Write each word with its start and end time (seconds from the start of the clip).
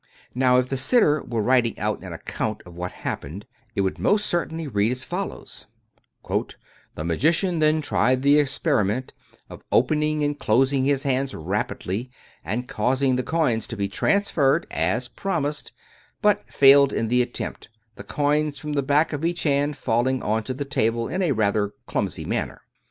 Now, 0.33 0.57
if 0.57 0.69
the 0.69 0.77
sitter 0.77 1.21
were 1.21 1.43
writing 1.43 1.77
out 1.77 2.03
an 2.03 2.11
account 2.11 2.63
of 2.65 2.75
what 2.75 2.91
happened, 2.91 3.45
it 3.75 3.81
would 3.81 3.99
most 3.99 4.25
certainly 4.25 4.67
read 4.67 4.91
as 4.91 5.03
follows: 5.03 5.67
"The 6.27 7.03
magician 7.03 7.59
/then 7.59 7.83
tried 7.83 8.23
the 8.23 8.39
experiment— 8.39 9.13
of 9.47 9.61
opening 9.71 10.23
and 10.23 10.39
closing 10.39 10.85
his 10.85 11.03
hands 11.03 11.35
rapidly, 11.35 12.09
and 12.43 12.67
causing 12.67 13.15
the 13.15 13.21
coin 13.21 13.59
to 13.59 13.77
be 13.77 13.87
transferred, 13.87 14.65
as 14.71 15.07
promised— 15.07 15.71
but 16.23 16.49
failed 16.51 16.91
in 16.93 17.07
the 17.07 17.21
attempt, 17.21 17.69
the 17.95 18.03
coins 18.03 18.57
from 18.57 18.73
the 18.73 18.81
back 18.81 19.13
of 19.13 19.23
each 19.23 19.43
hand 19.43 19.77
falling 19.77 20.23
on 20.23 20.41
to 20.45 20.55
the 20.55 20.65
table 20.65 21.09
287 21.09 21.11
True 21.11 21.13
Stories 21.13 21.13
of 21.13 21.13
Modern 21.13 21.17
Magic 21.21 21.29
in 21.29 21.37
father 21.37 21.63
a 21.63 21.85
clumsy 21.91 22.25
manner. 22.25 22.61